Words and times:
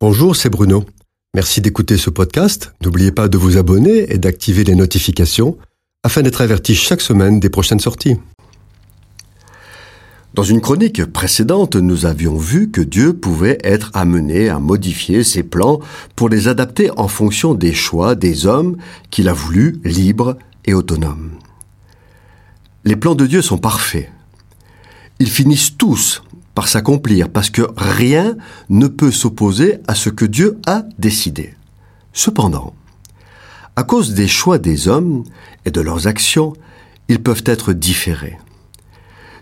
Bonjour, 0.00 0.36
c'est 0.36 0.48
Bruno. 0.48 0.84
Merci 1.34 1.60
d'écouter 1.60 1.96
ce 1.96 2.08
podcast. 2.08 2.72
N'oubliez 2.84 3.10
pas 3.10 3.26
de 3.26 3.36
vous 3.36 3.56
abonner 3.56 4.12
et 4.12 4.18
d'activer 4.18 4.62
les 4.62 4.76
notifications 4.76 5.58
afin 6.04 6.22
d'être 6.22 6.40
averti 6.40 6.76
chaque 6.76 7.00
semaine 7.00 7.40
des 7.40 7.50
prochaines 7.50 7.80
sorties. 7.80 8.14
Dans 10.34 10.44
une 10.44 10.60
chronique 10.60 11.04
précédente, 11.06 11.74
nous 11.74 12.06
avions 12.06 12.36
vu 12.36 12.70
que 12.70 12.80
Dieu 12.80 13.12
pouvait 13.12 13.58
être 13.64 13.90
amené 13.92 14.48
à 14.48 14.60
modifier 14.60 15.24
ses 15.24 15.42
plans 15.42 15.80
pour 16.14 16.28
les 16.28 16.46
adapter 16.46 16.92
en 16.96 17.08
fonction 17.08 17.54
des 17.54 17.74
choix 17.74 18.14
des 18.14 18.46
hommes 18.46 18.76
qu'il 19.10 19.28
a 19.28 19.32
voulu 19.32 19.80
libres 19.82 20.38
et 20.64 20.74
autonomes. 20.74 21.32
Les 22.84 22.94
plans 22.94 23.16
de 23.16 23.26
Dieu 23.26 23.42
sont 23.42 23.58
parfaits. 23.58 24.08
Ils 25.18 25.28
finissent 25.28 25.76
tous 25.76 26.22
s'accomplir, 26.66 27.28
parce 27.28 27.50
que 27.50 27.62
rien 27.76 28.36
ne 28.68 28.88
peut 28.88 29.12
s'opposer 29.12 29.78
à 29.86 29.94
ce 29.94 30.10
que 30.10 30.24
Dieu 30.24 30.58
a 30.66 30.82
décidé. 30.98 31.54
Cependant, 32.12 32.74
à 33.76 33.84
cause 33.84 34.14
des 34.14 34.26
choix 34.26 34.58
des 34.58 34.88
hommes 34.88 35.22
et 35.64 35.70
de 35.70 35.80
leurs 35.80 36.08
actions, 36.08 36.54
ils 37.08 37.22
peuvent 37.22 37.44
être 37.46 37.72
différés. 37.72 38.38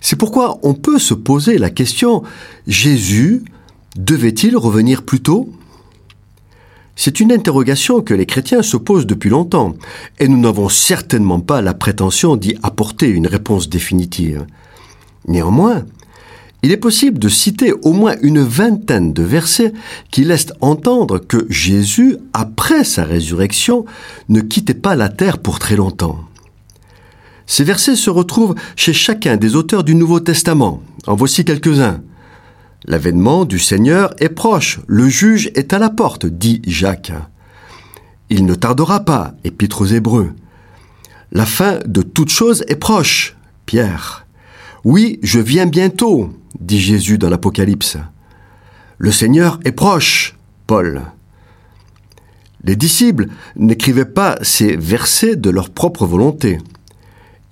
C'est 0.00 0.16
pourquoi 0.16 0.58
on 0.64 0.74
peut 0.74 0.98
se 0.98 1.14
poser 1.14 1.56
la 1.56 1.70
question, 1.70 2.24
Jésus 2.66 3.44
devait-il 3.96 4.56
revenir 4.56 5.04
plus 5.04 5.20
tôt? 5.20 5.52
C'est 6.96 7.20
une 7.20 7.32
interrogation 7.32 8.02
que 8.02 8.14
les 8.14 8.26
chrétiens 8.26 8.62
se 8.62 8.76
posent 8.76 9.06
depuis 9.06 9.30
longtemps, 9.30 9.74
et 10.18 10.26
nous 10.26 10.38
n'avons 10.38 10.68
certainement 10.68 11.40
pas 11.40 11.62
la 11.62 11.74
prétention 11.74 12.36
d'y 12.36 12.56
apporter 12.62 13.08
une 13.08 13.26
réponse 13.26 13.68
définitive. 13.68 14.46
Néanmoins, 15.26 15.84
il 16.64 16.72
est 16.72 16.78
possible 16.78 17.18
de 17.18 17.28
citer 17.28 17.74
au 17.82 17.92
moins 17.92 18.16
une 18.22 18.42
vingtaine 18.42 19.12
de 19.12 19.22
versets 19.22 19.74
qui 20.10 20.24
laissent 20.24 20.54
entendre 20.62 21.18
que 21.18 21.44
Jésus, 21.50 22.16
après 22.32 22.84
sa 22.84 23.04
résurrection, 23.04 23.84
ne 24.30 24.40
quittait 24.40 24.72
pas 24.72 24.94
la 24.94 25.10
terre 25.10 25.36
pour 25.36 25.58
très 25.58 25.76
longtemps. 25.76 26.24
Ces 27.46 27.64
versets 27.64 27.96
se 27.96 28.08
retrouvent 28.08 28.54
chez 28.76 28.94
chacun 28.94 29.36
des 29.36 29.56
auteurs 29.56 29.84
du 29.84 29.94
Nouveau 29.94 30.20
Testament. 30.20 30.82
En 31.06 31.16
voici 31.16 31.44
quelques-uns. 31.44 32.00
L'avènement 32.86 33.44
du 33.44 33.58
Seigneur 33.58 34.14
est 34.18 34.30
proche, 34.30 34.80
le 34.86 35.06
juge 35.06 35.50
est 35.56 35.74
à 35.74 35.78
la 35.78 35.90
porte, 35.90 36.24
dit 36.24 36.62
Jacques. 36.66 37.12
Il 38.30 38.46
ne 38.46 38.54
tardera 38.54 39.00
pas, 39.00 39.34
épître 39.44 39.82
aux 39.82 39.86
Hébreux. 39.86 40.32
La 41.30 41.44
fin 41.44 41.80
de 41.84 42.00
toute 42.00 42.30
chose 42.30 42.64
est 42.68 42.76
proche, 42.76 43.36
Pierre. 43.66 44.23
Oui, 44.84 45.18
je 45.22 45.40
viens 45.40 45.64
bientôt, 45.64 46.28
dit 46.60 46.78
Jésus 46.78 47.16
dans 47.16 47.30
l'Apocalypse. 47.30 47.96
Le 48.98 49.10
Seigneur 49.10 49.58
est 49.64 49.72
proche, 49.72 50.36
Paul. 50.66 51.02
Les 52.64 52.76
disciples 52.76 53.28
n'écrivaient 53.56 54.04
pas 54.04 54.36
ces 54.42 54.76
versets 54.76 55.36
de 55.36 55.48
leur 55.48 55.70
propre 55.70 56.04
volonté. 56.04 56.58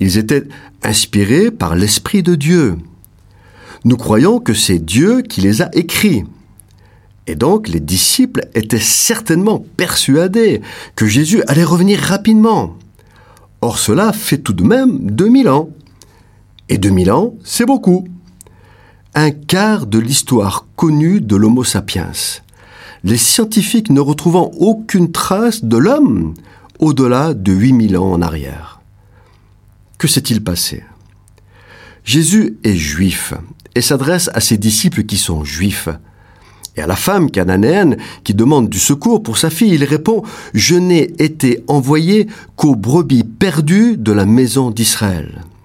Ils 0.00 0.18
étaient 0.18 0.42
inspirés 0.82 1.52
par 1.52 1.76
l'Esprit 1.76 2.24
de 2.24 2.34
Dieu. 2.34 2.78
Nous 3.84 3.96
croyons 3.96 4.40
que 4.40 4.52
c'est 4.54 4.80
Dieu 4.80 5.22
qui 5.22 5.40
les 5.40 5.62
a 5.62 5.70
écrits. 5.72 6.24
Et 7.28 7.36
donc 7.36 7.68
les 7.68 7.78
disciples 7.78 8.48
étaient 8.56 8.80
certainement 8.80 9.64
persuadés 9.76 10.62
que 10.96 11.06
Jésus 11.06 11.44
allait 11.46 11.62
revenir 11.62 12.00
rapidement. 12.00 12.76
Or 13.60 13.78
cela 13.78 14.12
fait 14.12 14.38
tout 14.38 14.52
de 14.52 14.64
même 14.64 14.98
2000 15.12 15.48
ans. 15.48 15.70
Et 16.70 16.78
2000 16.78 17.10
ans, 17.10 17.34
c'est 17.42 17.66
beaucoup 17.66 18.06
un 19.16 19.32
quart 19.32 19.88
de 19.88 19.98
l'histoire 19.98 20.68
connue 20.76 21.20
de 21.20 21.34
l'Homo 21.34 21.64
sapiens. 21.64 22.12
Les 23.02 23.16
scientifiques 23.16 23.90
ne 23.90 23.98
retrouvant 23.98 24.52
aucune 24.56 25.10
trace 25.10 25.64
de 25.64 25.76
l'homme 25.76 26.34
au-delà 26.78 27.34
de 27.34 27.52
8000 27.52 27.98
ans 27.98 28.12
en 28.12 28.22
arrière. 28.22 28.80
Que 29.98 30.06
s'est-il 30.06 30.44
passé? 30.44 30.84
Jésus 32.04 32.56
est 32.62 32.76
juif 32.76 33.34
et 33.74 33.80
s'adresse 33.80 34.30
à 34.32 34.40
ses 34.40 34.56
disciples 34.56 35.02
qui 35.02 35.16
sont 35.16 35.42
juifs. 35.42 35.88
Et 36.76 36.82
à 36.82 36.86
la 36.86 36.94
femme 36.94 37.32
cananéenne 37.32 37.96
qui 38.22 38.32
demande 38.32 38.68
du 38.68 38.78
secours 38.78 39.24
pour 39.24 39.38
sa 39.38 39.50
fille, 39.50 39.74
il 39.74 39.82
répond⁇ 39.82 40.20
Je 40.54 40.76
n'ai 40.76 41.10
été 41.18 41.64
envoyé 41.66 42.28
qu'aux 42.54 42.76
brebis 42.76 43.24
perdues 43.24 43.96
de 43.96 44.12
la 44.12 44.24
maison 44.24 44.70
d'Israël⁇ 44.70 45.42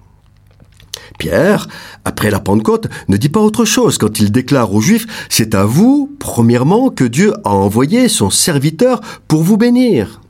Pierre, 1.18 1.68
après 2.04 2.30
la 2.30 2.40
Pentecôte, 2.40 2.88
ne 3.08 3.16
dit 3.16 3.28
pas 3.28 3.40
autre 3.40 3.64
chose 3.64 3.98
quand 3.98 4.20
il 4.20 4.32
déclare 4.32 4.72
aux 4.74 4.80
Juifs, 4.80 5.06
c'est 5.28 5.54
à 5.54 5.64
vous, 5.64 6.14
premièrement, 6.18 6.90
que 6.90 7.04
Dieu 7.04 7.32
a 7.44 7.50
envoyé 7.50 8.08
son 8.08 8.30
serviteur 8.30 9.00
pour 9.28 9.42
vous 9.42 9.56
bénir. 9.56 10.20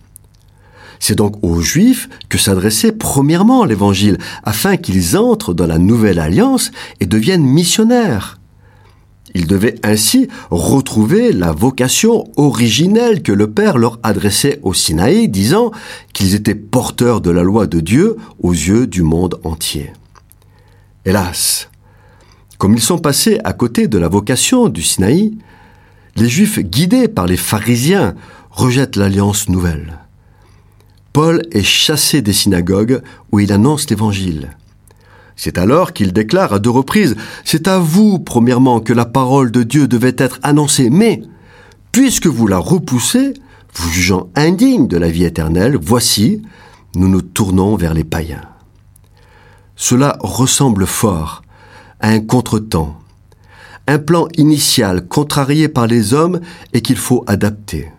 C'est 0.98 1.16
donc 1.16 1.36
aux 1.42 1.60
Juifs 1.60 2.08
que 2.28 2.38
s'adressait 2.38 2.92
premièrement 2.92 3.64
l'Évangile, 3.64 4.19
afin 4.44 4.76
qu'ils 4.76 5.16
entrent 5.16 5.54
dans 5.54 5.66
la 5.66 5.78
nouvelle 5.78 6.19
alliance 6.19 6.70
et 7.00 7.06
deviennent 7.06 7.44
missionnaires. 7.44 8.38
Ils 9.34 9.47
devaient 9.47 9.74
ainsi 9.82 10.28
retrouver 10.50 11.32
la 11.32 11.53
vocation 11.53 12.24
originelle 12.36 13.22
que 13.22 13.32
le 13.32 13.50
Père 13.50 13.76
leur 13.76 13.98
adressait 14.03 14.60
au 14.62 14.72
Sinaï, 14.72 15.28
disant 15.28 15.72
qu'ils 16.14 16.34
étaient 16.34 16.54
porteurs 16.54 17.20
de 17.20 17.30
la 17.30 17.42
loi 17.42 17.66
de 17.66 17.80
Dieu 17.80 18.16
aux 18.42 18.53
yeux 18.53 18.86
du 18.86 19.03
monde 19.03 19.38
entier. 19.44 19.92
Hélas, 21.06 21.70
comme 22.58 22.74
ils 22.74 22.82
sont 22.82 22.98
passés 22.98 23.38
à 23.44 23.52
côté 23.52 23.86
de 23.86 23.96
la 23.96 24.08
vocation 24.08 24.68
du 24.68 24.82
Sinaï, 24.82 25.38
les 26.16 26.28
Juifs, 26.28 26.58
guidés 26.58 27.06
par 27.06 27.26
les 27.26 27.36
pharisiens, 27.36 28.16
rejettent 28.50 28.96
l'alliance 28.96 29.48
nouvelle. 29.48 30.00
Paul 31.12 31.42
est 31.52 31.62
chassé 31.62 32.22
des 32.22 32.32
synagogues 32.32 33.02
où 33.30 33.38
il 33.38 33.52
annonce 33.52 33.88
l'Évangile. 33.88 34.56
C'est 35.36 35.58
alors 35.58 35.92
qu'il 35.92 36.12
déclare 36.12 36.52
à 36.52 36.58
deux 36.58 36.70
reprises, 36.70 37.14
C'est 37.44 37.68
à 37.68 37.78
vous, 37.78 38.18
premièrement, 38.18 38.80
que 38.80 38.92
la 38.92 39.04
parole 39.04 39.52
de 39.52 39.62
Dieu 39.62 39.86
devait 39.86 40.16
être 40.18 40.40
annoncée, 40.42 40.90
mais, 40.90 41.22
puisque 41.92 42.26
vous 42.26 42.48
la 42.48 42.58
repoussez, 42.58 43.34
vous 43.74 43.90
jugeant 43.90 44.28
indigne 44.34 44.88
de 44.88 44.96
la 44.96 45.08
vie 45.08 45.24
éternelle, 45.24 45.78
voici, 45.80 46.42
nous 46.96 47.08
nous 47.08 47.22
tournons 47.22 47.76
vers 47.76 47.94
les 47.94 48.02
païens. 48.02 48.55
Cela 49.76 50.16
ressemble 50.20 50.87
fort 50.87 51.42
à 52.00 52.09
un 52.09 52.20
contretemps, 52.20 52.98
un 53.87 53.98
plan 53.98 54.26
initial 54.37 55.06
contrarié 55.06 55.69
par 55.69 55.87
les 55.87 56.14
hommes 56.14 56.41
et 56.72 56.81
qu'il 56.81 56.97
faut 56.97 57.25
adapter. 57.26 57.91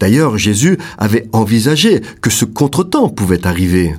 D'ailleurs, 0.00 0.36
Jésus 0.36 0.78
avait 0.98 1.28
envisagé 1.32 2.00
que 2.20 2.30
ce 2.30 2.44
contretemps 2.44 3.08
pouvait 3.08 3.46
arriver. 3.46 3.94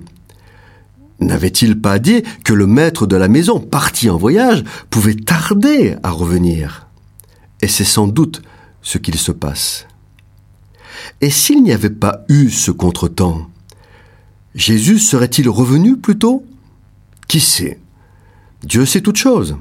N'avait-il 1.22 1.80
pas 1.80 2.00
dit 2.00 2.24
que 2.44 2.54
le 2.54 2.68
maître 2.68 3.08
de 3.08 3.16
la 3.16 3.30
maison, 3.30 3.62
parti 3.62 4.10
en 4.10 4.18
voyage, 4.18 4.66
pouvait 4.90 5.16
tarder 5.16 5.96
à 6.04 6.12
revenir? 6.12 6.88
Et 7.62 7.70
c'est 7.70 7.86
sans 7.86 8.08
doute 8.08 8.42
ce 8.82 8.98
qu'il 8.98 9.18
se 9.18 9.32
passe. 9.32 9.88
Et 11.22 11.30
s'il 11.30 11.64
n'y 11.64 11.72
avait 11.72 11.90
pas 11.90 12.26
eu 12.28 12.50
ce 12.50 12.72
contretemps, 12.72 13.48
Jésus 14.56 15.00
serait-il 15.00 15.48
revenu 15.48 15.96
plus 15.96 16.18
tôt? 16.18 16.46
Qui 17.28 17.40
sait? 17.40 17.80
Dieu 18.64 18.86
sait 18.86 19.02
toutes 19.02 19.18
choses. 19.18 19.56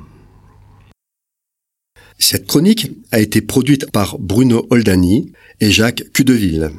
Cette 2.19 2.47
chronique 2.47 2.93
a 3.11 3.19
été 3.19 3.41
produite 3.41 3.91
par 3.91 4.19
Bruno 4.19 4.67
Oldani 4.71 5.33
et 5.61 5.71
Jacques 5.71 6.05
Cudeville. 6.12 6.71